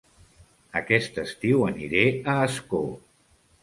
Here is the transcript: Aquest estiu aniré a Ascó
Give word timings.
Aquest 0.81 1.21
estiu 1.25 1.63
aniré 1.69 2.09
a 2.35 2.39
Ascó 2.51 2.85